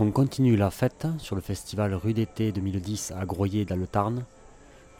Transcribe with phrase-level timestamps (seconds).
[0.00, 4.22] On continue la fête sur le festival Rue d'été 2010 à Groyer dans le Tarn.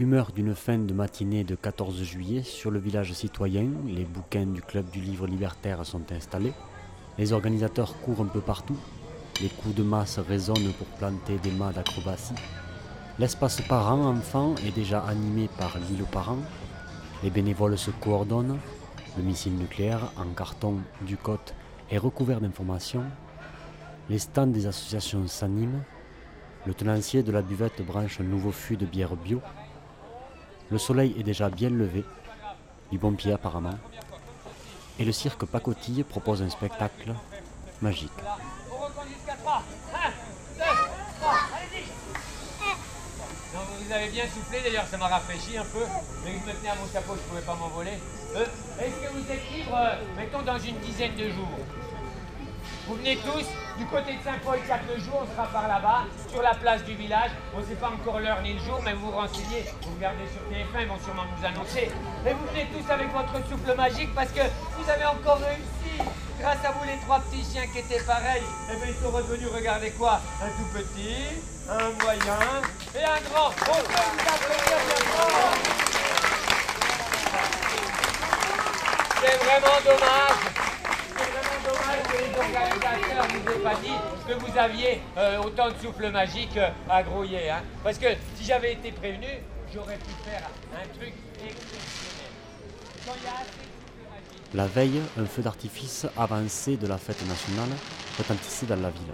[0.00, 3.68] Humeur d'une fin de matinée de 14 juillet sur le village citoyen.
[3.86, 6.52] Les bouquins du club du livre libertaire sont installés.
[7.16, 8.76] Les organisateurs courent un peu partout.
[9.40, 12.34] Les coups de masse résonnent pour planter des mâts d'acrobatie.
[13.20, 16.42] L'espace parents-enfants est déjà animé par l'île aux parents.
[17.22, 18.58] Les bénévoles se coordonnent.
[19.16, 21.54] Le missile nucléaire en carton du côte
[21.88, 23.04] est recouvert d'informations.
[24.08, 25.82] Les stands des associations s'animent.
[26.66, 29.40] Le tenancier de la buvette branche un nouveau fût de bière bio.
[30.70, 32.04] Le soleil est déjà bien levé,
[32.90, 33.78] du bon pied apparemment.
[34.98, 37.14] Et le cirque Pacotille propose un spectacle
[37.80, 38.10] magique.
[38.70, 39.62] On recompte jusqu'à 3.
[39.94, 40.08] 1,
[40.58, 40.64] 2,
[41.20, 41.86] 3, allez-y
[43.54, 45.84] Non, vous avez bien soufflé, d'ailleurs ça m'a rafraîchi un peu.
[46.24, 47.92] Mais je me tenais à mon chapeau, je ne pouvais pas m'envoler.
[48.36, 48.44] Euh,
[48.80, 49.78] Est-ce que vous êtes libre,
[50.16, 51.48] mettons, dans une dizaine de jours?
[52.88, 53.44] Vous venez tous
[53.76, 56.94] du côté de Saint-Paul, 4 le jour, on sera par là-bas, sur la place du
[56.94, 57.30] village.
[57.54, 60.24] On ne sait pas encore l'heure ni le jour, mais vous vous renseignez, vous regardez
[60.32, 61.92] sur TF1, ils vont sûrement nous annoncer.
[62.26, 66.00] Et vous venez tous avec votre souffle magique parce que vous avez encore réussi.
[66.40, 69.50] Grâce à vous, les trois petits chiens qui étaient pareils, eh bien, ils sont revenus,
[69.54, 72.40] regardez quoi Un tout petit, un moyen
[72.96, 73.50] et un grand.
[73.50, 73.84] Vous fort.
[79.20, 80.40] C'est vraiment dommage.
[81.18, 85.38] C'est vraiment dommage que les organisateurs ne vous aient pas dit que vous aviez euh,
[85.42, 87.50] autant de souffle magique euh, à grouiller.
[87.50, 87.62] hein.
[87.82, 89.26] Parce que si j'avais été prévenu,
[89.74, 90.42] j'aurais pu faire
[90.74, 92.32] un truc exceptionnel.
[93.06, 97.70] Quand y a assez La veille, un feu d'artifice avancé de la fête nationale
[98.18, 99.12] retentissait dans la ville.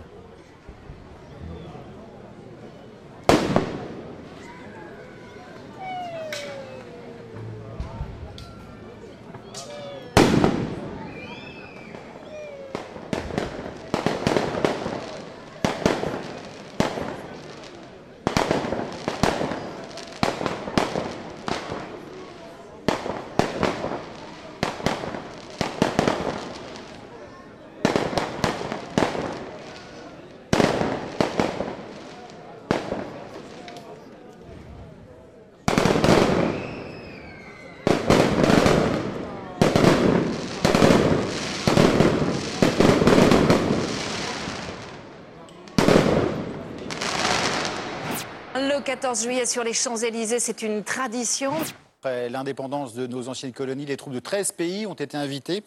[48.57, 51.55] Le 14 juillet sur les Champs-Élysées, c'est une tradition.
[52.01, 55.65] Après l'indépendance de nos anciennes colonies, les troupes de 13 pays ont été invitées.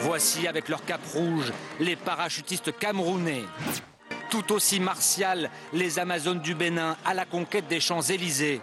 [0.00, 3.44] Voici avec leur cape rouge les parachutistes camerounais.
[4.28, 8.60] Tout aussi martial, les Amazones du Bénin à la conquête des Champs-Élysées.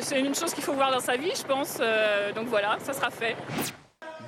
[0.00, 1.78] C'est une chose qu'il faut voir dans sa vie, je pense.
[1.80, 3.36] Euh, donc voilà, ça sera fait.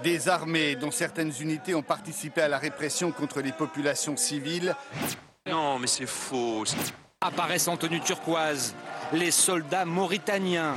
[0.05, 4.77] Des armées dont certaines unités ont participé à la répression contre les populations civiles.
[5.47, 6.65] Non, mais c'est faux.
[7.25, 8.75] Apparaissent en tenue turquoise
[9.15, 10.75] les soldats mauritaniens.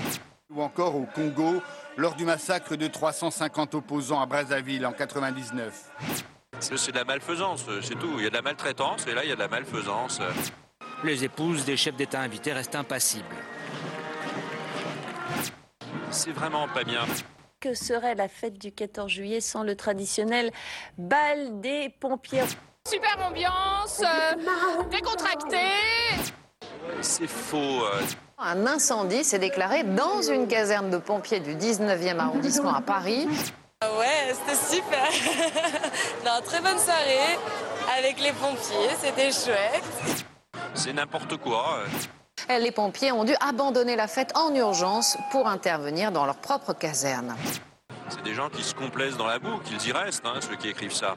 [0.50, 1.62] Ou encore au Congo,
[1.98, 5.92] lors du massacre de 350 opposants à Brazzaville en 99.
[6.62, 8.14] C'est de la malfaisance, c'est tout.
[8.18, 10.22] Il y a de la maltraitance et là, il y a de la malfaisance.
[11.04, 13.36] Les épouses des chefs d'État invités restent impassibles.
[16.12, 17.02] C'est vraiment pas bien.
[17.60, 20.52] Que serait la fête du 14 juillet sans le traditionnel
[20.98, 22.44] bal des pompiers?
[22.90, 25.58] Super ambiance, euh, décontracté.
[27.02, 27.58] C'est faux.
[27.58, 28.02] euh.
[28.40, 33.28] Un incendie s'est déclaré dans une caserne de pompiers du 19e arrondissement à Paris.
[33.84, 35.08] Ouais, c'était super.
[36.26, 37.38] non, très bonne soirée
[37.98, 40.26] avec les pompiers, c'était chouette.
[40.74, 41.80] C'est n'importe quoi.
[42.50, 42.60] euh.
[42.60, 47.36] Les pompiers ont dû abandonner la fête en urgence pour intervenir dans leur propre caserne.
[48.10, 50.70] C'est des gens qui se complaisent dans la boue, qu'ils y restent, hein, ceux qui
[50.70, 51.16] écrivent ça.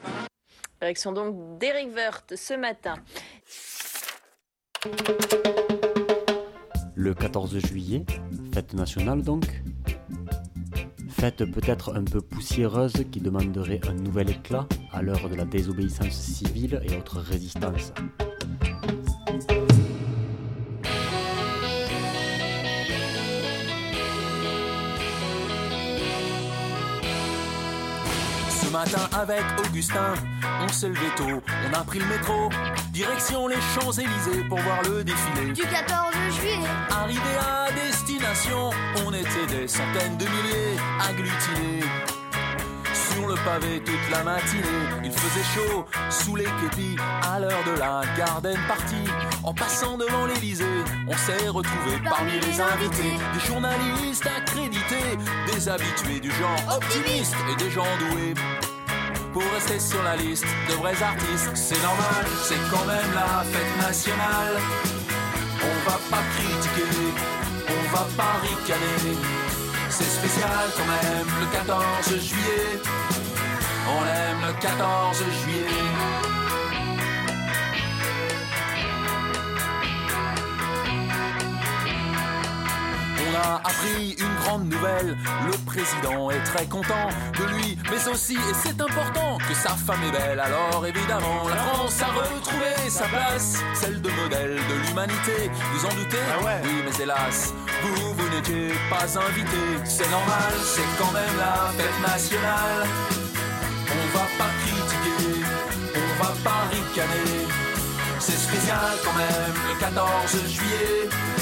[0.80, 2.94] Direction donc d'Eric Woerth ce matin.
[6.94, 8.06] Le 14 juillet,
[8.54, 9.44] fête nationale donc.
[11.10, 16.14] Fête peut-être un peu poussiéreuse qui demanderait un nouvel éclat à l'heure de la désobéissance
[16.14, 17.92] civile et autres résistances.
[28.84, 30.14] Matin avec Augustin,
[30.62, 32.48] on s'est levé tôt, on a pris le métro,
[32.92, 35.52] direction les Champs-Élysées pour voir le défilé.
[35.52, 36.66] Du 14 juillet.
[36.88, 38.70] Arrivé à destination,
[39.04, 41.84] on était des centaines de milliers agglutinés.
[42.94, 44.62] Sur le pavé toute la matinée,
[45.04, 49.04] il faisait chaud sous les képis à l'heure de la garden party.
[49.42, 50.64] En passant devant l'Elysée,
[51.06, 55.18] on s'est retrouvés parmi les invités, des journalistes accrédités,
[55.52, 58.34] des habitués du genre optimiste et des gens doués.
[59.32, 61.50] Pour rester sur la liste de vrais artistes.
[61.54, 64.56] C'est normal, c'est quand même la fête nationale.
[65.62, 67.12] On va pas critiquer,
[67.68, 69.16] on va pas ricaner.
[69.88, 72.80] C'est spécial quand même le 14 juillet.
[73.88, 76.39] On aime le 14 juillet.
[83.30, 85.16] On a appris une grande nouvelle,
[85.46, 90.02] le président est très content de lui, mais aussi, et c'est important, que sa femme
[90.08, 90.40] est belle.
[90.40, 95.50] Alors évidemment, la France a retrouvé sa place, celle de modèle de l'humanité.
[95.72, 99.58] Vous en doutez Oui, mais hélas, vous, vous n'étiez pas invité.
[99.84, 102.88] C'est normal, c'est quand même la fête nationale.
[103.92, 105.44] On va pas critiquer,
[105.94, 107.46] on va pas ricaner.
[108.18, 111.39] C'est spécial quand même le 14 juillet.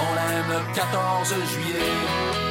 [0.00, 2.43] On aime le 14 juillet.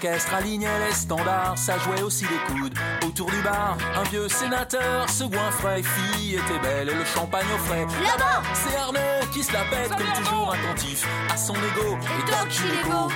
[0.00, 2.78] L'orchestre alignait les standards, ça jouait aussi des coudes.
[3.04, 7.58] Autour du bar, un vieux sénateur se goinfrait, fille était belle et le champagne au
[7.64, 7.84] frais.
[8.04, 11.98] Là-bas C'est Arnaud qui se la pète comme toujours attentif à son ego.
[12.00, 13.08] Et Doc Gileco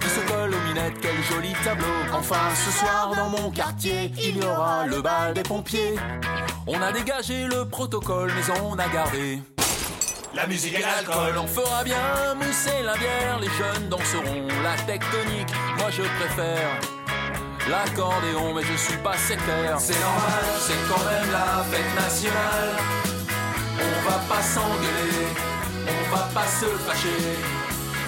[0.00, 1.86] qui se colle aux minettes, quel joli tableau.
[2.12, 5.94] Enfin, ce soir dans mon quartier, il y aura le bal des pompiers.
[6.66, 9.40] On a dégagé le protocole, mais on a gardé.
[10.36, 15.48] La musique et l'alcool, on fera bien mousser la bière, les jeunes danseront la tectonique.
[15.78, 16.78] Moi je préfère
[17.70, 19.80] l'accordéon, mais je suis pas sectaire.
[19.80, 22.76] C'est normal, c'est quand même la fête nationale.
[23.80, 25.26] On va pas s'engueuler,
[25.88, 27.38] on va pas se fâcher.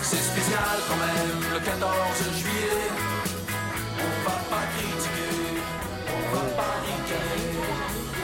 [0.02, 1.90] C'est spécial quand même le 14
[2.36, 2.92] juillet.
[4.04, 5.62] On va pas critiquer,
[6.12, 7.56] on va pas ricaner.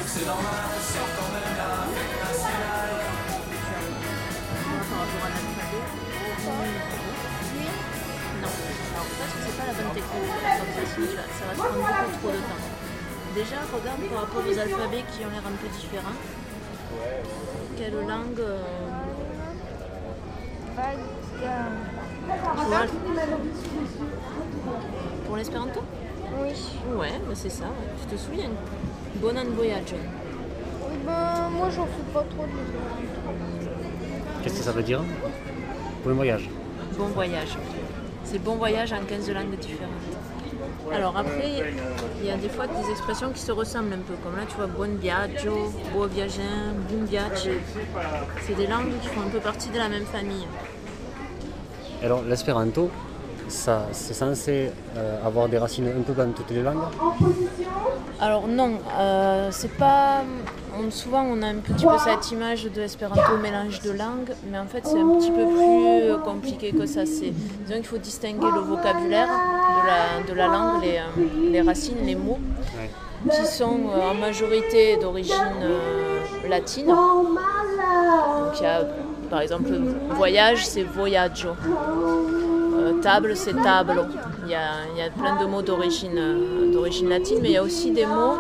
[0.07, 2.44] C'est normal, c'est quand même la fête nationale.
[8.41, 8.53] Non.
[8.95, 11.53] Alors, pense que c'est pas la bonne technique comme ça, sinon tu vas- ça va
[11.55, 12.63] prendre beaucoup trop de temps.
[13.35, 16.19] Déjà, regarde par rapport aux alphabets qui ont l'air un peu différents.
[17.77, 18.63] Quelle langue euh,
[21.37, 22.87] tu vois,
[25.27, 25.81] Pour l'espéranto?
[26.41, 26.53] Oui.
[26.97, 27.67] Ouais, bah c'est ça,
[28.01, 28.51] tu te souviens?
[29.17, 29.95] Bon an voyage.
[29.95, 33.64] Oui, ben, moi j'en fais pas trop de
[34.45, 35.01] Qu'est-ce que ça veut dire
[36.05, 36.51] Bon voyage.
[36.99, 37.57] Bon voyage.
[38.25, 39.91] C'est bon voyage en 15 langues différentes.
[40.93, 41.63] Alors après,
[42.21, 44.57] il y a des fois des expressions qui se ressemblent un peu, comme là tu
[44.57, 47.53] vois buon viaggio, beau viaggin, bon viaggio.
[48.47, 50.47] C'est des langues qui font un peu partie de la même famille.
[52.03, 52.91] Alors l'espéranto,
[53.49, 56.85] ça, c'est censé euh, avoir des racines un peu dans toutes les langues?
[58.21, 60.23] Alors non, euh, c'est pas.
[60.79, 64.59] On- souvent on a un petit peu cette image de l'espéranto mélange de langues, mais
[64.59, 67.05] en fait c'est un petit peu plus euh, compliqué que ça.
[67.07, 71.61] C'est, disons qu'il faut distinguer le vocabulaire de la, de la langue, les, euh, les
[71.63, 72.39] racines, les mots,
[73.31, 76.87] qui sont euh, en majorité d'origine euh, latine.
[76.89, 78.81] Donc il y a
[79.31, 79.71] par exemple
[80.11, 81.51] voyage, c'est voyaggio.
[82.77, 84.03] Euh, table, c'est tablo.
[84.45, 84.61] Il y a,
[84.95, 87.91] il y a plein de mots d'origine euh, d'origine latine, mais il y a aussi
[87.93, 88.37] des mots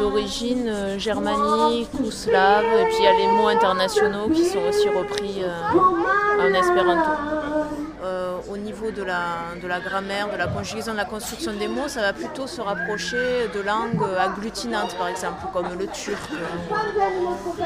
[0.00, 2.64] d'origine euh, germanique ou slave.
[2.64, 7.39] Et puis il y a les mots internationaux qui sont aussi repris euh, en espéranto.
[8.48, 11.88] Au niveau de la, de la grammaire, de la conjugaison, de la construction des mots,
[11.88, 16.20] ça va plutôt se rapprocher de langues agglutinantes, par exemple, comme le turc.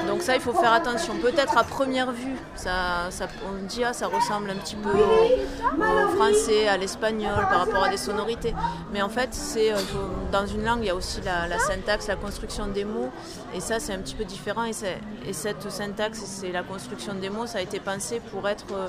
[0.09, 1.15] Donc ça, il faut faire attention.
[1.21, 3.09] Peut-être à première vue, ça,
[3.49, 7.89] on dit ah, ça ressemble un petit peu au, français, à l'espagnol, par rapport à
[7.89, 8.55] des sonorités.
[8.93, 9.77] Mais en fait, euh,
[10.33, 13.11] dans une langue, il y a aussi la, syntaxe, la construction des mots,
[13.55, 14.65] et ça, c'est un petit peu différent.
[14.65, 14.73] Et,
[15.29, 18.89] et cette syntaxe, c'est la construction des mots, ça a été pensé pour être euh,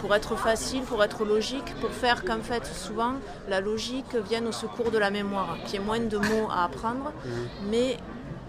[0.00, 3.14] pour être facile, pour être logique, pour faire qu'en fait souvent
[3.48, 6.64] la logique vienne au secours de la mémoire, qu'il y ait moins de mots à
[6.64, 7.12] apprendre,
[7.70, 7.96] mais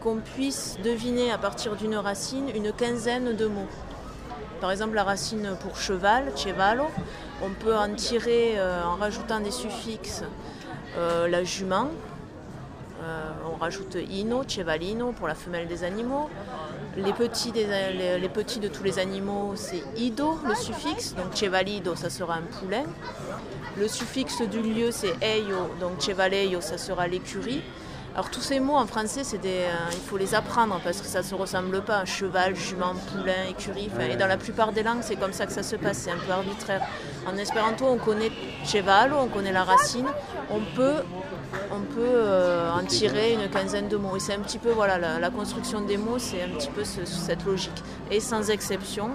[0.01, 3.69] qu'on puisse deviner à partir d'une racine une quinzaine de mots.
[4.59, 6.85] Par exemple, la racine pour cheval, chevalo,
[7.41, 10.23] on peut en tirer euh, en rajoutant des suffixes
[10.97, 11.89] euh, la jument.
[13.03, 13.31] Euh,
[13.63, 16.29] rajoute ino, chevalino pour la femelle des animaux.
[16.97, 21.15] Les petits, des- les, petits de tous les animaux, c'est ido, le suffixe.
[21.15, 22.83] Donc chevalido, ça sera un poulain.
[23.77, 27.61] Le suffixe du lieu, c'est eio, donc chevaleio, ça sera l'écurie.
[28.15, 31.07] Alors tous ces mots en français, c'est des, euh, il faut les apprendre parce que
[31.07, 32.05] ça ne se ressemble pas.
[32.05, 33.89] Cheval, jument, poulain, écurie.
[34.11, 35.97] Et dans la plupart des langues, c'est comme ça que ça se passe.
[35.99, 36.81] C'est un peu arbitraire.
[37.25, 38.31] En espéranto, on connaît
[38.65, 40.05] chevalo, on connaît la racine.
[40.51, 40.97] On peut,
[41.83, 44.15] on peut euh, en tirer une quinzaine de mots.
[44.15, 46.83] Et c'est un petit peu voilà la, la construction des mots, c'est un petit peu
[46.83, 47.83] ce- cette logique.
[48.11, 49.09] Et sans exception,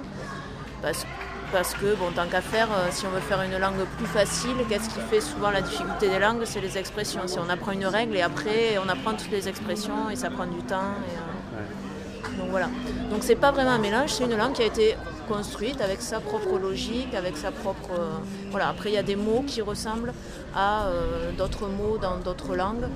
[0.82, 1.04] parce
[1.50, 4.54] parce que, bon, tant qu'à faire, euh, si on veut faire une langue plus facile,
[4.68, 7.22] qu'est-ce qui fait souvent la difficulté des langues C'est les expressions.
[7.26, 10.44] Si on apprend une règle et après on apprend toutes les expressions et ça prend
[10.44, 10.92] du temps.
[11.08, 11.16] et,
[11.56, 12.66] euh, Donc voilà.
[13.10, 14.94] Donc c'est pas vraiment un mélange, c'est une langue qui a été
[15.28, 17.90] construite avec sa propre logique, avec sa propre.
[17.92, 18.16] euh,
[18.50, 18.68] Voilà.
[18.68, 20.14] Après il y a des mots qui ressemblent
[20.54, 22.88] à euh, d'autres mots dans d'autres langues.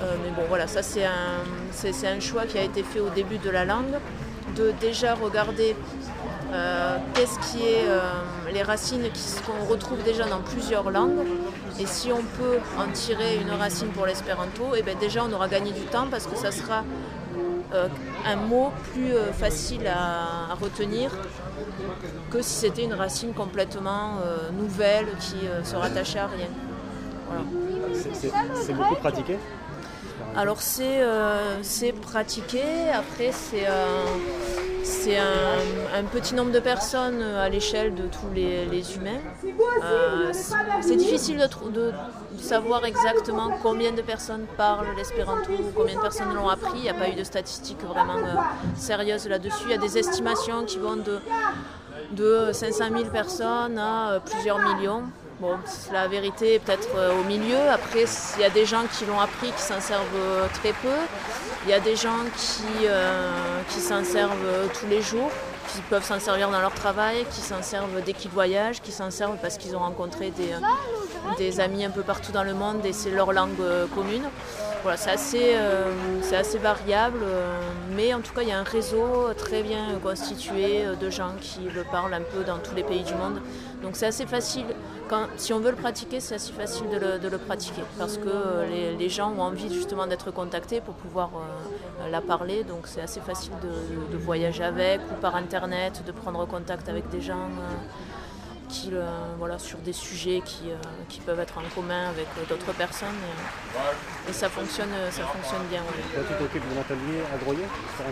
[0.00, 3.50] Euh, mais bon, voilà, ça c'est un, choix qui a été fait au début de
[3.50, 3.96] la langue,
[4.56, 5.74] de déjà regarder
[7.14, 7.84] qu'est-ce qui est
[8.54, 9.02] les racines
[9.44, 11.26] qu'on retrouve déjà dans plusieurs langues.
[11.80, 15.48] Et si on peut en tirer une racine pour l'espéranto, et ben déjà on aura
[15.48, 16.84] gagné du temps parce que ça sera
[17.74, 17.88] euh,
[18.26, 21.10] un mot plus euh, facile à, à retenir
[22.30, 26.48] que si c'était une racine complètement euh, nouvelle qui se rattachait à rien.
[27.26, 27.42] Voilà.
[28.14, 29.38] C'est- beaucoup pratiqué?
[30.36, 33.66] Alors c'est pratiqué, après c'est
[34.88, 39.20] c'est un, petit nombre de personnes à l'échelle de tous les, humains.
[39.84, 41.38] Euh, c'est- difficile
[41.72, 41.92] de,
[42.38, 46.78] savoir exactement combien de personnes parlent l'espéranto, combien de personnes l'ont appris.
[46.78, 48.34] Il n'y a pas eu de statistiques vraiment euh,
[48.76, 49.64] sérieuses là-dessus.
[49.66, 51.18] Il y a des estimations qui vont de,
[52.12, 55.02] de 500 000 personnes à euh, plusieurs millions.
[55.40, 55.56] Bon,
[55.92, 57.70] la vérité est peut-être euh, au milieu.
[57.72, 60.96] Après, il y a des gens qui l'ont appris, qui s'en servent euh, très peu.
[61.64, 63.30] Il y a des gens qui, euh,
[63.68, 65.30] s'en servent tous les jours,
[65.68, 69.12] qui peuvent s'en servir dans leur travail, qui s'en servent dès qu'ils voyagent, qui s'en
[69.12, 70.32] servent parce qu'ils ont rencontré
[71.38, 73.56] des, amis un peu partout dans le monde et c'est leur langue
[73.94, 74.24] commune.
[74.82, 75.92] Voilà, c'est assez, euh,
[76.32, 77.60] assez variable, euh,
[77.96, 81.32] mais en tout cas, il y a un réseau très bien constitué euh, de gens
[81.40, 83.40] qui le parlent un peu dans tous les pays du monde.
[83.82, 84.66] Donc c'est assez facile,
[85.08, 88.66] quand, si on veut le pratiquer, c'est assez facile de le, pratiquer parce que
[88.98, 91.30] les, gens ont envie justement d'être contactés pour pouvoir
[92.10, 92.64] la parler.
[92.64, 97.20] Donc c'est assez facile de voyager avec ou par internet, de prendre contact avec des
[97.20, 97.48] gens.
[98.68, 99.06] Euh, qui, euh,
[99.38, 100.76] voilà, sur des sujets qui, euh,
[101.08, 103.08] qui peuvent être en commun avec euh, d'autres personnes.
[104.26, 105.80] Et, et ça, fonctionne, ça fonctionne bien.
[105.80, 106.24] ouais.
[106.28, 107.64] Tu t'occupes d'un atelier à Groyer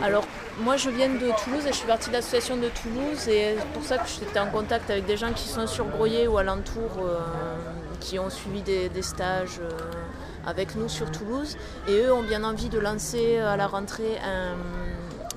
[0.02, 0.26] Alors,
[0.60, 3.66] moi, je viens de Toulouse et je suis partie de l'association de Toulouse et c'est
[3.72, 6.90] pour ça que j'étais en contact avec des gens qui sont sur Groyer ou alentour,
[8.00, 9.60] qui ont suivi des, des stages
[10.46, 11.56] avec nous sur Toulouse.
[11.88, 14.56] Et eux ont bien envie de lancer à la rentrée un,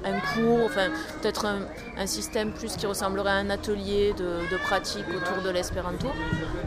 [0.06, 0.90] un cours, enfin
[1.22, 6.08] peut-être un, système plus qui ressemblerait à un atelier de pratique autour de l'espéranto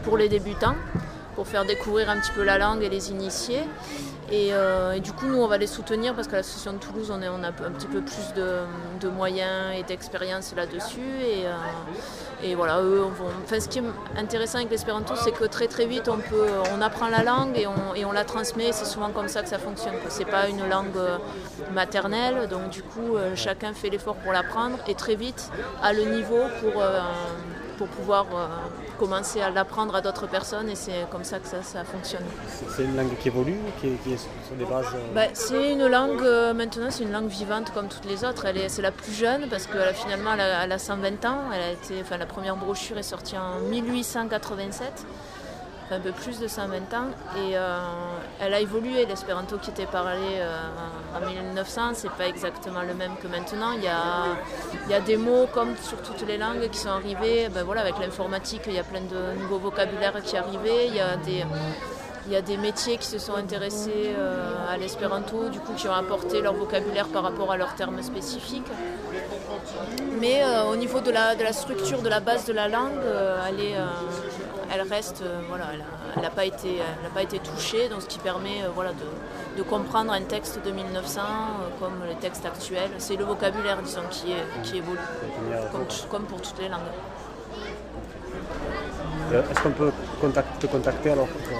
[0.03, 0.75] pour les débutants,
[1.35, 3.61] pour faire découvrir un petit peu la langue et les initier.
[4.31, 7.11] Et, euh, et du coup, nous, on va les soutenir parce qu'à l'association de Toulouse,
[7.11, 11.01] on, a un petit peu plus de, moyens et d'expérience là-dessus.
[11.01, 13.03] Et, euh, voilà, eux.
[13.43, 13.83] Enfin, ce qui est
[14.17, 17.67] intéressant avec l'espéranto, c'est que très très vite, on, apprend la langue et
[18.05, 18.71] on, la transmet.
[18.71, 19.95] C'est souvent comme ça que ça fonctionne.
[20.01, 20.09] quoi.
[20.09, 21.17] C'est pas une langue euh,
[21.73, 25.51] maternelle, donc du coup, chacun fait l'effort pour l'apprendre et très vite
[25.81, 26.83] a le niveau pour,
[27.77, 28.25] pour pouvoir
[28.97, 30.69] commencer à l'apprendre à d'autres personnes.
[30.69, 32.23] Et c'est comme ça que ça, ça fonctionne.
[32.75, 34.85] C'est une langue qui évolue, qui qui est sur des bases.
[34.95, 38.45] euh, Bah, c'est une langue, euh, maintenant, c'est une langue vivante comme toutes les autres.
[38.45, 41.25] Elle est, c'est la plus jeune parce que euh, finalement, elle a, elle a 120
[41.25, 41.39] ans.
[41.53, 45.03] Elle a été, enfin, la première brochure est sortie en 1887, enfin,
[45.91, 47.07] un peu plus de 120 ans.
[47.37, 47.79] Et euh,
[48.39, 49.05] elle a évolué.
[49.05, 50.67] L'espéranto qui était parlé euh,
[51.15, 53.73] en 1900, c'est pas exactement le même que maintenant.
[53.73, 57.49] Il y a, des mots comme sur toutes les langues qui sont arrivés.
[57.49, 60.87] Ben, voilà, avec l'informatique, il y a plein de nouveaux vocabulaires qui arrivaient.
[60.87, 65.87] Il y a des métiers qui se sont intéressés euh, à l'espéranto, du coup qui
[65.87, 68.71] ont apporté leur vocabulaire par rapport à leurs termes spécifiques.
[70.19, 72.99] Mais au niveau de la, de la structure, de la base de la langue,
[73.49, 73.75] elle, est,
[74.73, 75.65] elle reste, euh, voilà,
[76.15, 78.91] elle n'a pas, été- elle a pas été touchée, donc ce qui permet euh, voilà,
[78.91, 82.91] de, de comprendre un texte de 1900 euh, comme les textes actuels.
[82.97, 84.97] C'est le vocabulaire, disons, qui, est- qui évolue,
[85.71, 86.79] comme, comme pour toutes les langues.
[89.31, 91.57] Est-ce qu'on peut contact- te contacter alors pour,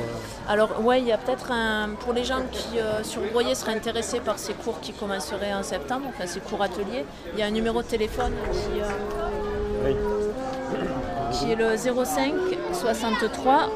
[0.47, 3.73] Alors ouais, il y a peut-être un pour les gens qui euh, sur Groyer seraient
[3.75, 7.45] intéressés par ces cours qui commenceraient en septembre, enfin ces cours ateliers, il y a
[7.47, 9.93] un numéro de téléphone qui, euh,
[11.31, 12.33] qui est le 05
[12.73, 13.69] 63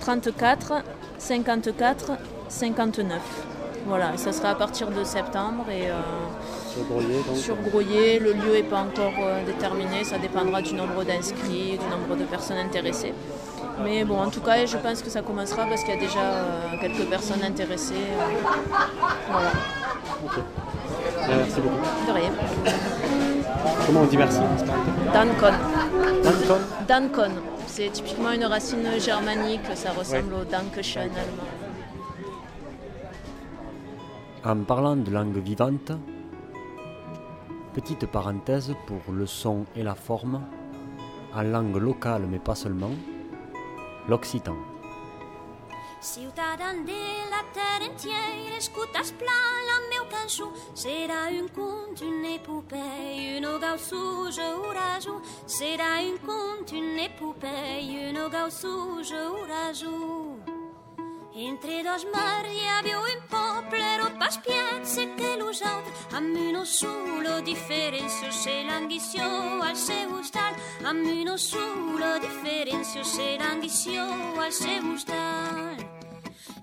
[0.00, 0.72] 34
[1.18, 2.12] 54
[2.48, 3.20] 59.
[3.86, 5.94] Voilà, et ça sera à partir de septembre et euh,
[6.72, 10.72] sur Groyer donc, sur Groyer, le lieu n'est pas encore euh, déterminé, ça dépendra du
[10.74, 13.12] nombre d'inscrits, du nombre de personnes intéressées.
[13.82, 16.20] Mais bon, en tout cas, je pense que ça commencera parce qu'il y a déjà
[16.20, 18.06] euh, quelques personnes intéressées.
[19.30, 19.50] voilà,
[20.24, 20.38] Ok.
[20.38, 22.06] Euh, Merci beaucoup.
[22.06, 22.30] de rien.
[23.86, 24.38] Comment on dit merci?
[24.38, 24.90] En espéranto
[26.88, 27.30] Dankon.
[27.76, 31.50] C'est typiquement une racine germanique, ça ressemble au Dankeschön allemand.
[34.44, 35.90] En parlant de langue vivante,
[37.74, 40.40] petite parenthèse pour le son et la forme.
[41.34, 42.94] en langue locale mais pas seulement,
[44.08, 44.54] l'occitan.
[46.04, 50.52] Ciutadans de la terre entière, escutas plan la meu cançó.
[50.74, 54.42] Serà un conte, une épopée, une gausso, je
[55.46, 59.14] Serà un conte, une épopée, une gausso, je
[61.36, 68.30] Entre dos mari hi havia un poble, roba spiazze che l'usat, amb uno solo differenzio
[68.30, 69.24] se l'ambició
[69.62, 74.06] al seu hostal, amb uno solo differenzio se l'ambició
[74.38, 75.73] al seu hostal.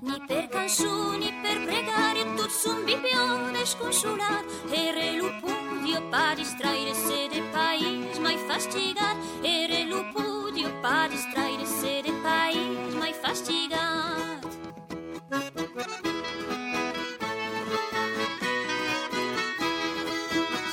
[0.01, 7.19] Ni per cançó ni per pregare tot son vivió desconsolat Era lo pudio pa distraire-se
[7.33, 14.41] de país mai fastigat Era lo pudio pa distraire-se de país mai fastigat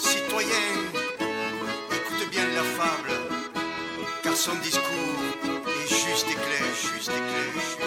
[0.08, 0.78] Citoyen,
[1.99, 3.12] écoute bien la fable,
[4.23, 5.20] car son discours
[5.82, 7.77] est juste et clair, juste et clair.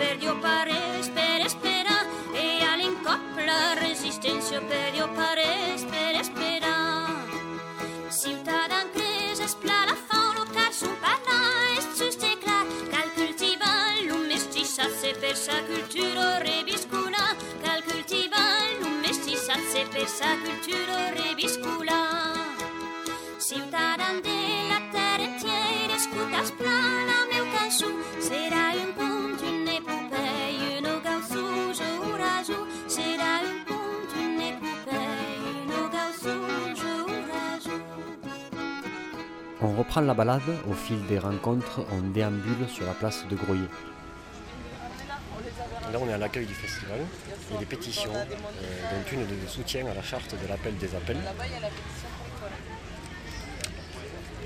[0.00, 1.96] perdió pare, espera, espera,
[2.34, 6.74] e le la resistencia, perdió paredes, espera, espera.
[8.08, 14.00] Ciutat en creix, es pla la fauna, cal son parlar, és just i cal cultivar
[14.16, 19.04] un mestissatge per sa cultura reviscuna, cal cultivar un
[19.72, 21.09] se per sa cultura
[39.90, 43.66] reprend la balade au fil des rencontres, on déambule sur la place de Groyer.
[45.92, 47.00] Là, on est à l'accueil du festival.
[47.52, 51.18] A des pétitions, euh, dont une de soutien à la charte de l'appel des appels.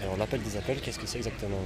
[0.02, 1.60] Alors, l'appel des appels, qu'est-ce que c'est exactement?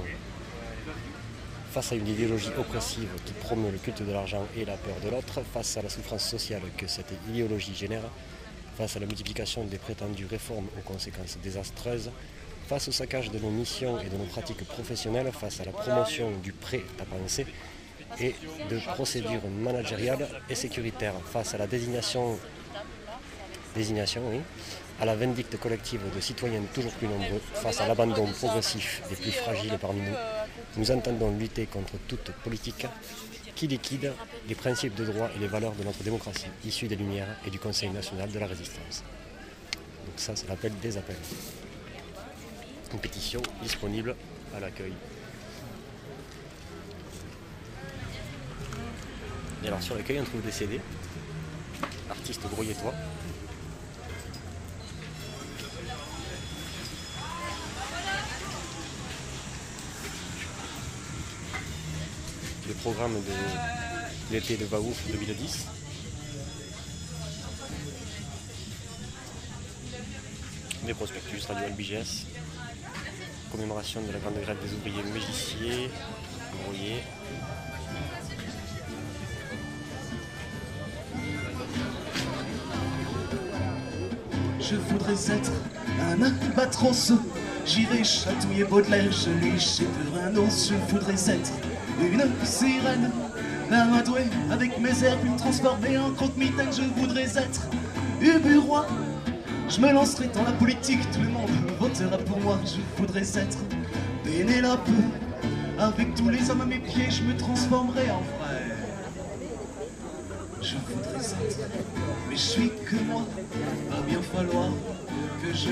[1.71, 5.09] Face à une idéologie oppressive qui promeut le culte de l'argent et la peur de
[5.09, 8.03] l'autre, face à la souffrance sociale que cette idéologie génère,
[8.77, 12.11] face à la multiplication des prétendues réformes aux conséquences désastreuses,
[12.69, 16.29] face au saccage de nos missions et de nos pratiques professionnelles, face à la promotion
[16.43, 17.47] du prêt à penser
[18.19, 18.35] et
[18.69, 22.37] de procédures managériales et sécuritaires, face à la désignation,
[23.73, 24.21] désignation
[25.01, 29.31] à la vindicte collective de citoyens toujours plus nombreux, face à l'abandon progressif des plus
[29.31, 30.17] fragiles parmi nous,
[30.77, 32.85] nous entendons lutter contre toute politique
[33.55, 34.13] qui liquide
[34.47, 37.57] les principes de droit et les valeurs de notre démocratie, issus des Lumières et du
[37.57, 39.03] Conseil national de la résistance.
[40.05, 41.15] Donc ça, c'est l'appel des appels.
[42.91, 44.15] Une pétition disponible
[44.55, 44.93] à l'accueil.
[49.63, 50.81] Et alors sur l'accueil, on trouve des CD,
[52.09, 52.93] artistes grouilletois.
[62.67, 65.67] Le programme de l'été de Vaouf 2010.
[70.85, 72.25] Des prospectus, Radio LBGS,
[73.51, 75.89] commémoration de la grande grève des ouvriers mégissiers,
[76.63, 77.03] brouillés.
[84.59, 85.51] Je voudrais être
[85.99, 87.13] un albatros.
[87.65, 90.69] J'irai chatouiller Baudelaire, je lui chèterai un os.
[90.69, 91.51] Je voudrais être
[92.01, 93.11] une sirène,
[93.69, 96.69] l'amadouer avec mes airs, puis me transformer en croque-mitaine.
[96.71, 97.67] Je voudrais être
[98.21, 98.85] Ubu roi.
[99.69, 102.59] Je me lancerai dans la politique, tout le monde votera pour moi.
[102.65, 103.59] Je voudrais être
[104.23, 104.89] Pénélope.
[105.77, 108.75] Avec tous les hommes à mes pieds, je me transformerai en frère.
[110.61, 111.69] Je voudrais être,
[112.29, 113.21] mais je suis que moi.
[113.89, 114.69] Va bien falloir
[115.41, 115.69] que je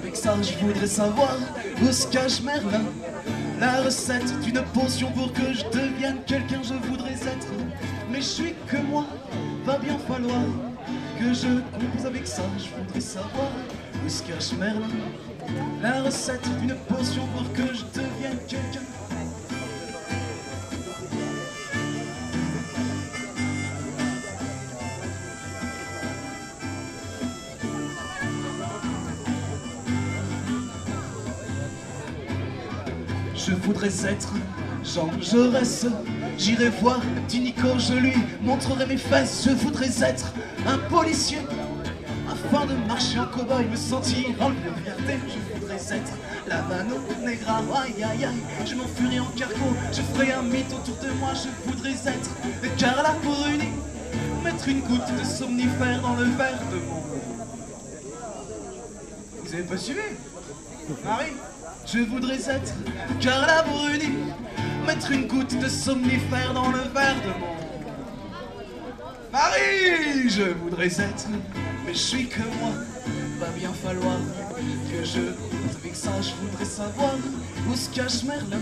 [0.00, 0.36] avec ça.
[0.42, 1.38] Je voudrais savoir
[1.82, 2.84] où se cache Merlin.
[3.58, 6.60] La recette d'une potion pour que je devienne quelqu'un.
[6.62, 7.48] Je voudrais être,
[8.10, 9.06] mais je suis que moi.
[9.64, 10.42] Va bien falloir
[11.22, 13.50] que je cause avec ça, je voudrais savoir
[14.04, 14.88] où se cache Merlin.
[15.80, 18.80] La recette d'une potion pour que je devienne quelqu'un.
[33.34, 34.34] Je voudrais être
[34.84, 35.86] Jean Jaurès
[36.38, 39.44] J'irai voir petit Nico, je lui montrerai mes fesses.
[39.46, 40.32] Je voudrais être
[40.66, 41.38] un policier
[42.30, 45.18] afin de marcher en cow-boy, me sentir en liberté.
[45.28, 46.12] Je voudrais être
[46.48, 48.66] la mano negra, aïe aïe aïe.
[48.66, 51.30] Je m'enfuirai en cargo, je ferai un mythe autour de moi.
[51.34, 52.30] Je voudrais être
[52.76, 53.68] Carla Bruni,
[54.42, 57.02] mettre une goutte de somnifère dans le verre de mon.
[59.44, 60.00] Vous avez pas suivi?
[61.04, 61.32] Marie?
[61.86, 62.74] Je voudrais être
[63.20, 64.14] Carla Bruni,
[64.86, 67.52] mettre une goutte de somnifère dans le verre de mon.
[69.32, 71.28] Marie Je voudrais être,
[71.86, 72.72] mais je suis que moi.
[73.38, 74.18] Va bien falloir
[74.90, 75.20] que je.
[75.80, 77.14] Avec ça, je voudrais savoir
[77.68, 78.60] où se cache Merlin.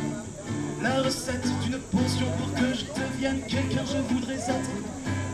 [0.82, 4.70] La recette d'une potion pour que je devienne quelqu'un, je voudrais être.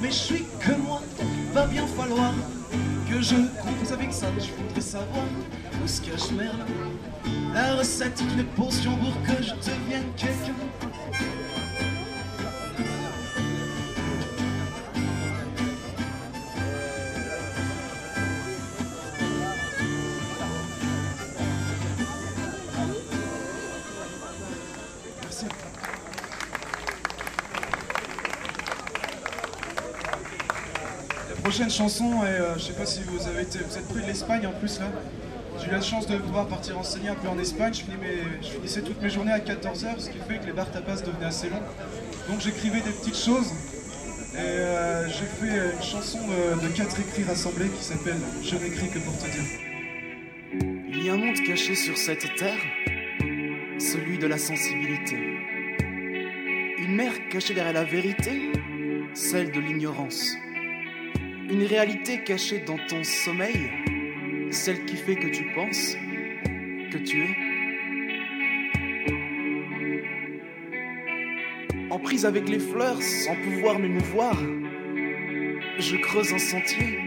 [0.03, 1.01] Mais je suis que moi.
[1.53, 2.33] Va bien falloir
[3.09, 5.25] que je compose avec ça, je voudrais savoir
[5.83, 6.67] où se cache Merlin.
[7.57, 10.53] La recette d'une potion pour que je devienne quelqu'un.
[31.31, 34.03] La prochaine chanson, est, euh, je sais pas si vous avez été, vous êtes près
[34.03, 34.89] de l'Espagne en plus là.
[35.67, 37.75] J'ai eu la chance de pouvoir partir enseigner un peu en Espagne.
[37.75, 40.53] Je, finis mes- je finissais toutes mes journées à 14h, ce qui fait que les
[40.53, 41.63] bars tapas devenaient assez longs.
[42.29, 43.51] Donc j'écrivais des petites choses.
[44.35, 48.91] Et euh, j'ai fait une chanson de, de quatre écrits rassemblés qui s'appelle Je n'écris
[48.91, 49.43] que pour te dire.
[50.89, 52.61] Il y a un monde caché sur cette terre,
[53.81, 55.17] celui de la sensibilité.
[56.79, 58.53] Une mer cachée derrière la vérité,
[59.15, 60.37] celle de l'ignorance.
[61.51, 63.71] Une réalité cachée dans ton sommeil,
[64.57, 65.97] celle qui fait que tu penses,
[66.91, 67.37] que tu es.
[71.91, 74.35] En prise avec les fleurs, sans pouvoir m'émouvoir,
[75.79, 76.99] je creuse un sentier,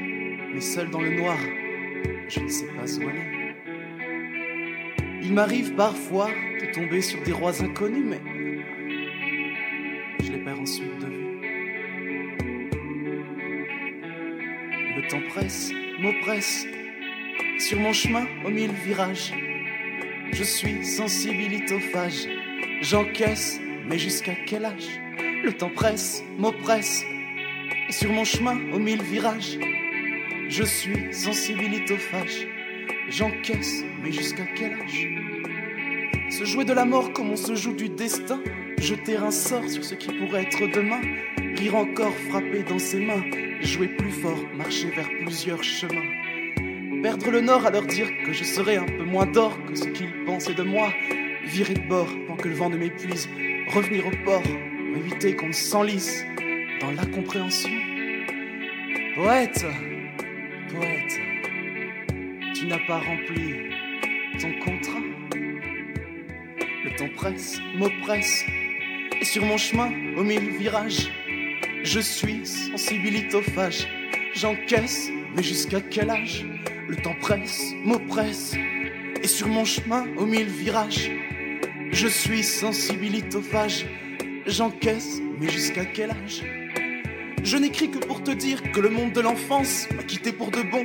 [0.53, 1.37] mais seul dans le noir,
[2.27, 3.55] je ne sais pas où aller.
[5.23, 6.29] Il m'arrive parfois
[6.61, 8.21] de tomber sur des rois inconnus, mais
[10.23, 11.39] je les perds ensuite de vue.
[14.95, 16.67] Le temps presse, m'oppresse,
[17.59, 19.33] sur mon chemin au mille virages.
[20.31, 22.27] Je suis sensibilitophage,
[22.81, 24.99] j'encaisse, mais jusqu'à quel âge
[25.43, 27.03] Le temps presse, m'oppresse,
[27.89, 29.57] sur mon chemin au mille virages.
[30.47, 32.47] Je suis sensibilitophage,
[33.09, 35.07] j'encaisse, mais jusqu'à quel âge
[36.29, 38.41] Se jouer de la mort comme on se joue du destin,
[38.79, 41.01] jeter un sort sur ce qui pourrait être demain,
[41.55, 43.23] rire encore frappé dans ses mains,
[43.61, 46.18] jouer plus fort, marcher vers plusieurs chemins.
[47.01, 49.85] Perdre le nord à leur dire que je serai un peu moins d'or que ce
[49.85, 50.91] qu'ils pensaient de moi.
[51.45, 53.29] Virer de bord tant que le vent ne m'épuise.
[53.73, 56.25] Revenir au port pour éviter qu'on s'enlise
[56.81, 57.69] dans la compréhension.
[59.15, 59.65] Poète,
[60.73, 61.19] poète,
[62.53, 63.69] tu n'as pas rempli
[64.41, 64.99] ton contrat.
[66.83, 68.43] Le temps presse, m'oppresse,
[69.21, 71.11] et sur mon chemin, au mille virages,
[71.83, 73.87] je suis sensibilitophage.
[74.33, 76.45] J'encaisse, mais jusqu'à quel âge?
[76.89, 78.55] Le temps presse, m'oppresse,
[79.21, 81.11] et sur mon chemin, au mille virages,
[81.91, 83.85] je suis sensibilitophage.
[84.47, 86.41] J'encaisse, mais jusqu'à quel âge?
[87.43, 90.63] Je n'écris que pour te dire que le monde de l'enfance m'a quitté pour de
[90.63, 90.83] bon.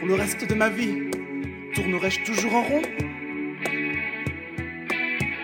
[0.00, 1.04] Pour le reste de ma vie,
[1.74, 2.82] tournerai-je toujours en rond?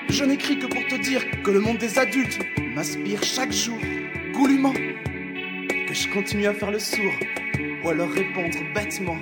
[0.08, 2.40] Je n'écris que pour te dire que le monde des adultes
[2.74, 3.78] m'aspire chaque jour,
[4.32, 4.72] goulûment.
[4.72, 7.14] Que je continue à faire le sourd
[7.84, 9.18] ou à leur répondre bêtement.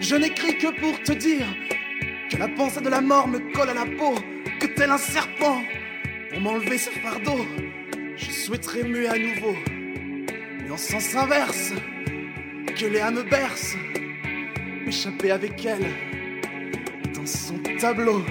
[0.00, 1.46] Je n'écris que pour te dire
[2.30, 4.14] que la pensée de la mort me colle à la peau,
[4.60, 5.62] que tel un serpent,
[6.30, 7.46] pour m'enlever ce fardeau,
[8.16, 9.56] je souhaiterais muer à nouveau,
[10.62, 11.72] mais en sens inverse,
[12.76, 13.76] que Léa me berce,
[14.84, 15.86] m'échapper avec elle
[17.14, 18.22] dans son tableau.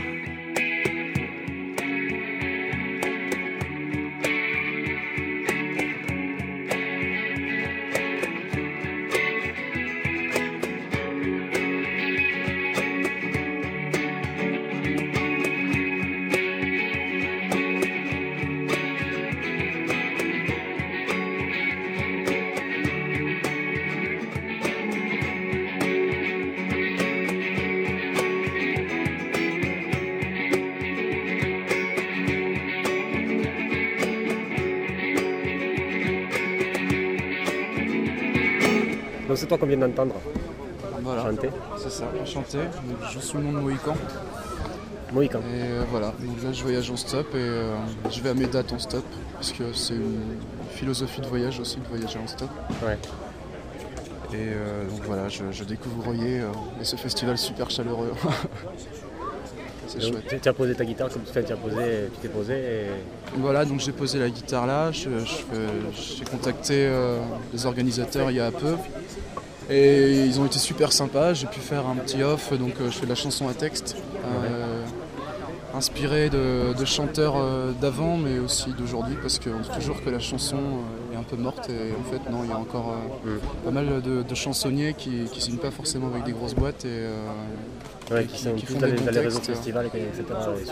[39.47, 40.15] C'est toi qu'on vient d'entendre
[41.01, 41.21] Voilà.
[41.23, 41.49] chanter.
[41.77, 42.57] C'est ça, enchanté.
[43.13, 43.95] Je suis mon Mohican.
[45.13, 45.39] Mohican.
[45.39, 47.75] Et euh, voilà, donc là je voyage en stop et euh,
[48.11, 49.05] je vais à mes dates en stop,
[49.35, 50.35] parce que c'est une
[50.71, 52.49] philosophie de voyage aussi, de voyager en stop.
[52.85, 52.97] Ouais.
[54.33, 56.41] Et euh, donc voilà, je, je découvre Royer
[56.81, 58.11] et ce festival super chaleureux.
[59.87, 60.41] c'est Donc, chouette.
[60.41, 62.87] tu- as posé ta guitare comme tu as posé, tu t'es posé et...
[63.37, 66.89] Voilà, donc j'ai posé la guitare là, je- je fais- j'ai contacté
[67.53, 68.75] les organisateurs il y a peu.
[69.69, 72.97] Et ils ont été super sympas, j'ai pu faire un petit off, donc euh, je
[72.97, 74.85] fais de la chanson à texte, euh,
[75.73, 80.19] inspiré de, de chanteurs euh, d'avant mais aussi d'aujourd'hui, parce qu'on dit toujours que la
[80.19, 82.93] chanson euh, est un peu morte, et en fait non, il y a encore
[83.25, 86.85] euh, pas mal de, de chansonniers qui ne signent pas forcément avec des grosses boîtes
[86.85, 87.25] et, euh,
[88.09, 89.51] Ouais, et qui font des les- bons dans les réseaux textes.
[89.51, 90.23] festivals, et etc.,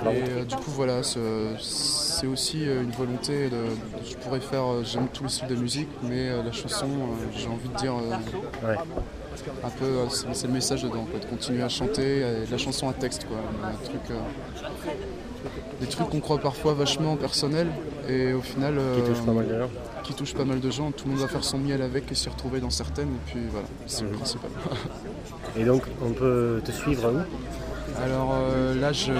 [0.05, 3.57] et euh, du coup voilà, ce- c'est aussi une volonté de,
[4.09, 7.47] je pourrais faire, j'aime tous les styles de musique, mais euh, la chanson, euh, j'ai
[7.49, 8.75] envie de dire euh,
[9.65, 9.85] un peu,
[10.33, 13.37] c'est le message dedans, quoi, de continuer à chanter, de la chanson à texte, quoi,
[13.67, 14.19] un truc, euh,
[15.81, 17.67] des trucs qu'on croit parfois vachement personnels
[18.07, 19.45] et au final Qui pas mal.
[20.05, 20.91] Qui touchent pas mal de gens.
[20.91, 23.39] Tout le monde va faire son miel avec et s'y retrouver dans certaines, et puis
[23.51, 24.15] voilà, c'est le Mhm.
[24.17, 24.49] principal.
[25.57, 27.17] Et donc, on peut te suivre où?
[28.03, 29.13] Alors euh, là, je,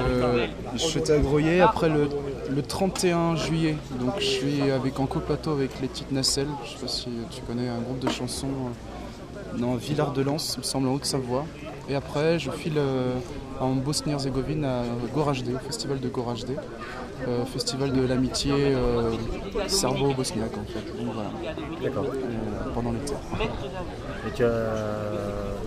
[0.74, 2.10] je suis à Groyer après le,
[2.54, 3.78] le 31 juillet.
[4.00, 6.48] Donc je suis avec en coplateau avec les petites nacelles.
[6.66, 10.38] Je sais pas si tu connais un groupe de chansons euh, dans Villard de Lans,
[10.56, 11.46] il me semble en Haute-Savoie.
[11.88, 13.14] Et après, je file euh,
[13.62, 14.82] en Bosnie-Herzégovine à
[15.14, 16.58] Goražde, au festival de Goražde.
[17.28, 19.12] Euh, festival de l'amitié euh,
[19.68, 20.86] serbo-bosniaque en fait.
[21.04, 21.30] Donc voilà.
[21.82, 22.06] D'accord.
[22.06, 23.14] Euh, pendant l'été.
[24.28, 24.74] Et tu as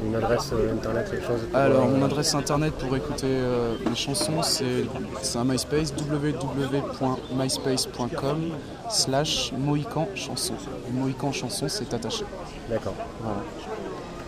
[0.05, 3.41] une adresse euh, internet, quelque chose Alors, mon adresse internet pour écouter
[3.89, 4.85] mes chansons, c'est
[5.23, 8.51] c'est un MySpace, www.myspace.com
[8.91, 10.55] slash Mohican chanson.
[10.93, 12.25] Mohican chanson, c'est attaché.
[12.69, 12.95] D'accord.
[13.21, 13.41] Voilà.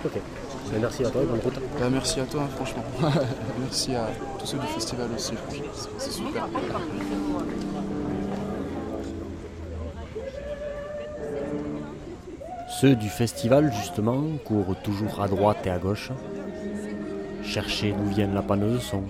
[0.05, 0.21] Ok.
[0.73, 1.55] Ben, merci à toi, bonne route.
[1.79, 2.85] Bah, merci à toi, franchement.
[3.61, 4.07] merci à
[4.39, 5.33] tous ceux du festival aussi.
[5.99, 6.47] C'est- super.
[12.69, 16.11] Ceux du festival, justement, courent toujours à droite et à gauche.
[17.43, 19.03] Chercher d'où viennent la panne de son.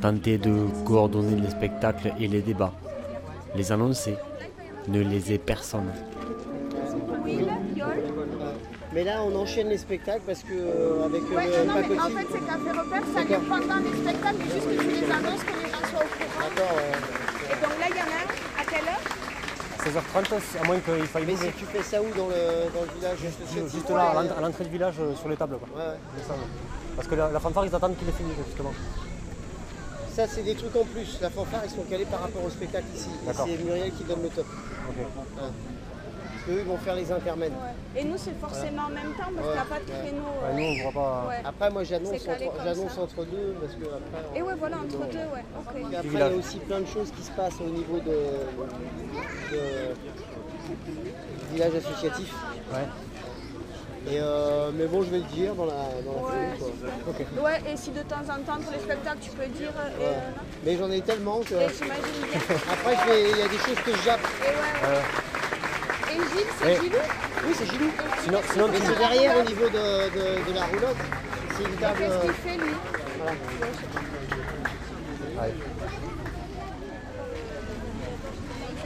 [0.00, 2.72] Tenter de coordonner les spectacles et les débats.
[3.54, 4.16] Les annoncer.
[4.88, 5.90] Ne les ait personne.
[8.98, 12.00] Mais là, on enchaîne les spectacles parce que euh, avec euh, Ouais, le non, mais
[12.00, 15.12] en fait, c'est café repère, ça vient pendant les spectacles, mais juste que tu les
[15.12, 16.50] annonces, que les gens soient au courant.
[16.50, 20.02] Et donc là, il y en a un, à quelle heure?
[20.02, 21.52] 16h30, à moins qu'il faille Mais bouger.
[21.56, 23.18] si tu fais ça où dans le, dans le village
[23.70, 25.58] Juste, là, à l'en- à l'entrée du village, euh, sur les tables.
[25.58, 25.68] Quoi.
[25.78, 26.34] Ouais, ouais.
[26.96, 28.72] Parce que la, la fanfare, ils attendent qu'il ait fini, justement.
[30.12, 31.18] Ça, c'est des trucs en plus.
[31.22, 33.10] La fanfare, ils sont calés par rapport au spectacle ici.
[33.32, 34.46] C'est Muriel qui donne le top.
[36.48, 37.52] Ils vont faire les intermèdes.
[37.96, 40.22] Et nous, c'est forcément en même temps, parce qu'il n'y a pas de créneau.
[40.22, 41.42] Ouais, euh, nous, on voit Ouais.
[41.44, 44.38] Après, moi, j'annonce entre, entre deux parce que après.
[44.38, 45.44] Et ouais, voilà, entre deux, ouais.
[45.58, 45.92] Ok.
[45.92, 48.16] Et après, il y a aussi plein de choses qui se passent au niveau de,
[51.52, 52.34] village associatif.
[54.10, 57.60] Et euh, mais bon, je vais le dire dans la, dans la Ouais.
[57.70, 59.72] et si de temps en temps, pour les spectacles, tu peux dire.
[59.76, 60.16] euh, Ouais.
[60.64, 61.54] Mais j'en ai tellement que.
[61.54, 61.66] Et bien.
[62.72, 64.20] Après, il y a des choses que je jappe.
[64.40, 64.46] Et
[64.86, 64.98] ouais.
[66.32, 66.80] Gilles, c'est.
[66.82, 66.98] Gilou
[67.46, 67.90] Oui, c'est Gilou.
[68.24, 70.96] Sinon, sinon Mais tu- c'est derrière au niveau de, de, de la roulotte.
[71.56, 71.98] C'est une table.
[71.98, 72.74] Qu'est-ce qu'il fait, lui
[73.18, 73.32] Voilà.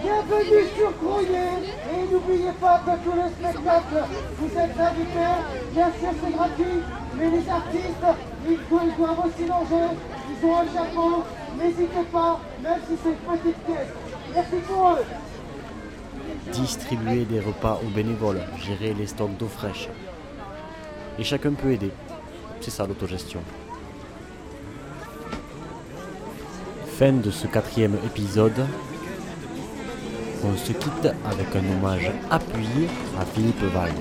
[0.03, 1.53] Bienvenue sur Croyer
[1.95, 4.05] et n'oubliez pas que tous les spectacles,
[4.39, 5.35] vous êtes invités,
[5.73, 6.83] bien sûr c'est gratuit,
[7.17, 7.85] mais les artistes,
[8.49, 9.95] ils doivent, ils doivent aussi manger,
[10.29, 11.23] ils ont un chapeau,
[11.57, 13.89] n'hésitez pas, même si c'est une petite pièce.
[14.35, 15.05] Merci pour eux.
[16.51, 19.89] Distribuer des repas aux bénévoles, gérer les stocks d'eau fraîche.
[21.19, 21.93] Et chacun peut aider.
[22.61, 23.41] C'est ça l'autogestion.
[26.99, 28.67] Fin de ce quatrième épisode.
[30.45, 32.89] On se quitte avec un hommage appuyé
[33.21, 33.93] à Philippe Val.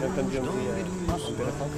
[0.00, 1.68] J'ai entendu un bruit intéressant.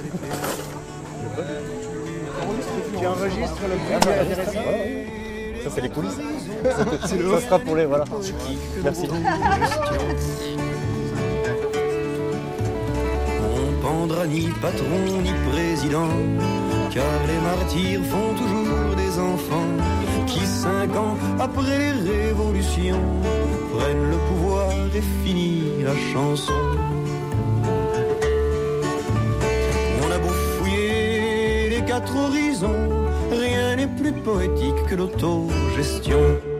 [2.97, 5.16] Tu enregistres le bruit intéressant
[5.63, 6.19] Ça, c'est les coulisses.
[6.63, 7.85] Ça sera pour les.
[7.85, 8.05] Voilà.
[8.83, 9.07] Merci.
[13.41, 16.09] On pendra ni patron ni président,
[16.91, 19.75] car les martyrs font toujours des enfants
[20.25, 23.01] qui, cinq ans après les révolutions,
[23.77, 26.53] prennent le pouvoir et finit la chanson.
[30.01, 32.89] On a beau fouiller les quatre horizons,
[34.11, 36.56] plus poétique que l'autogestion.